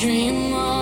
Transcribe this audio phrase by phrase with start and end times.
[0.00, 0.79] Dream on,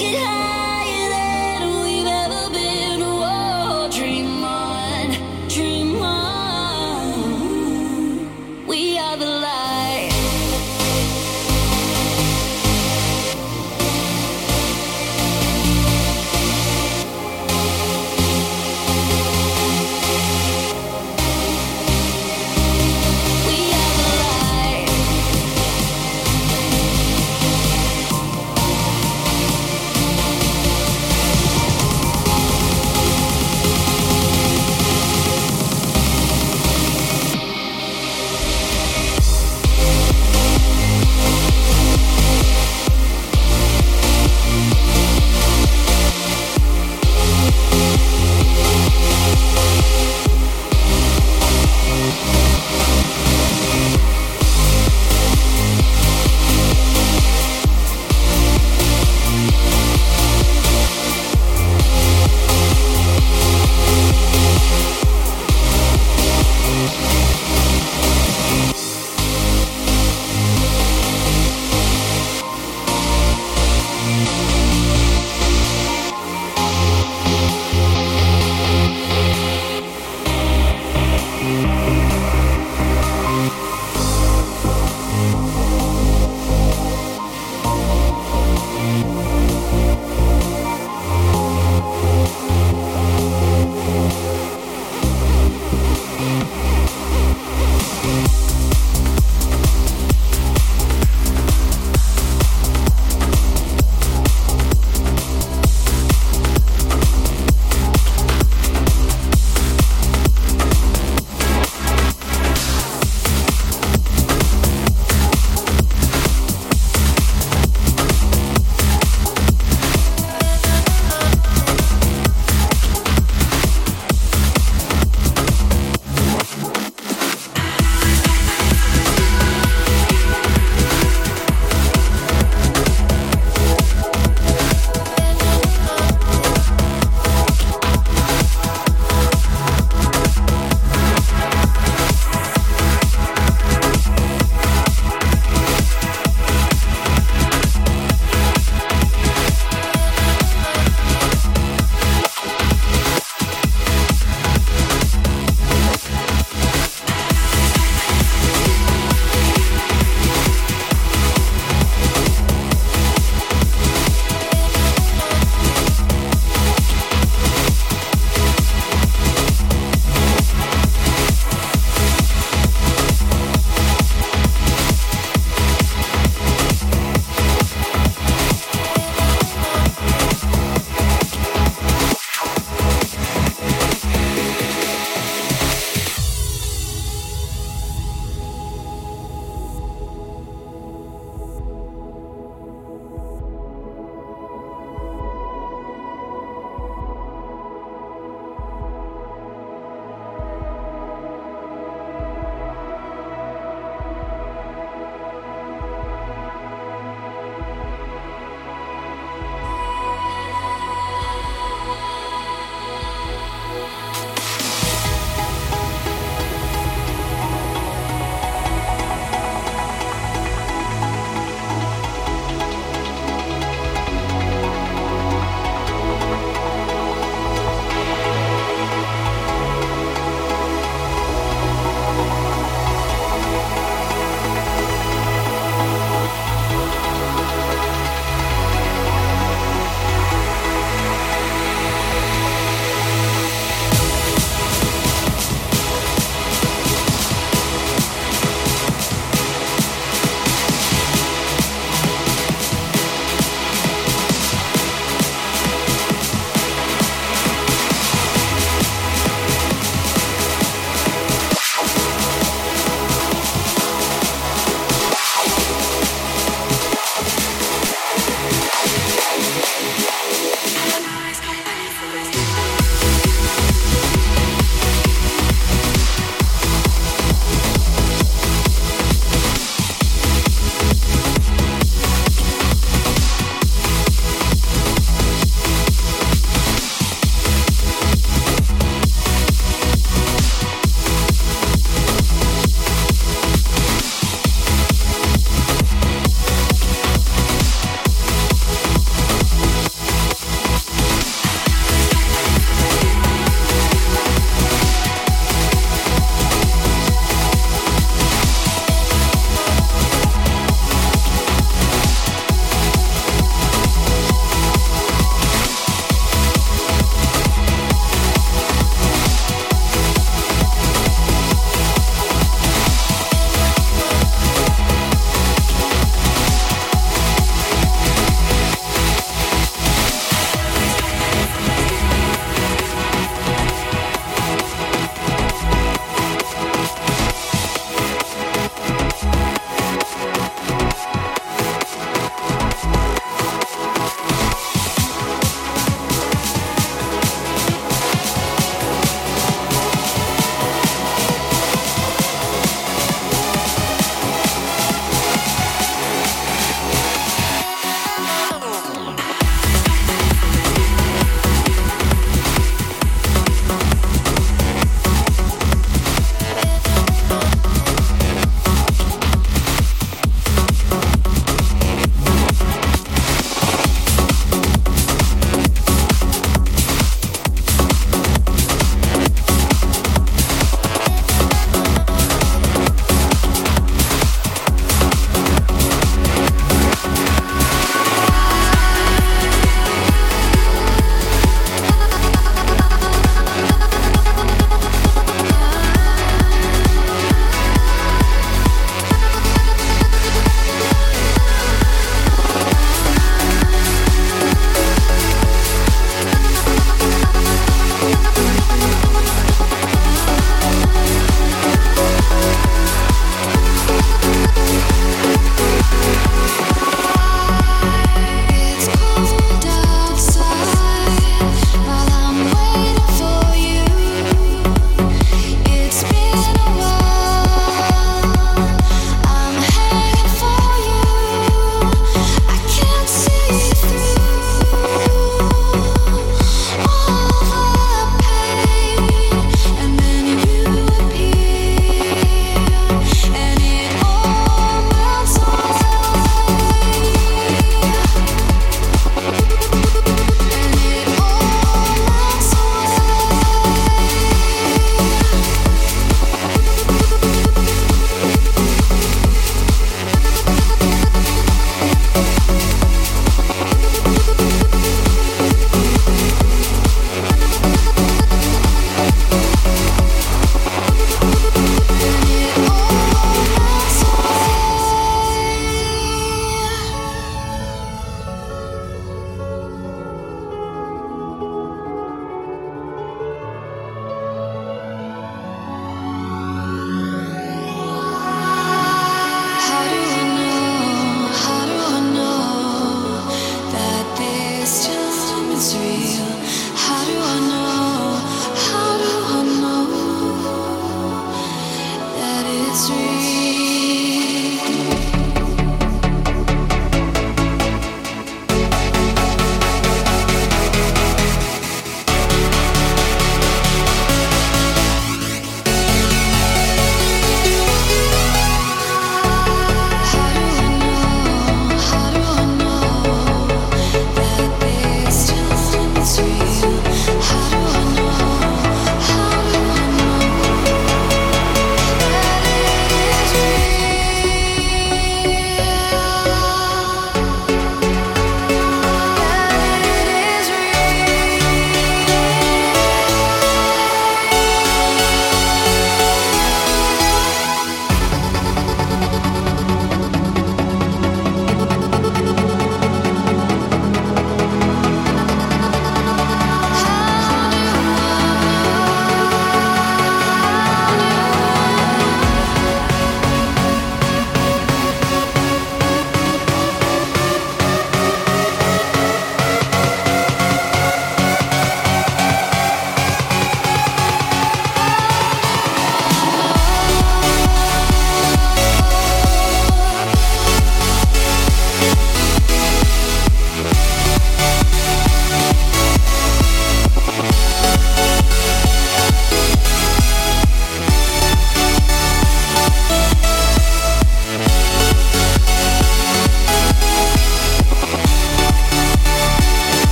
[0.00, 0.39] Let's get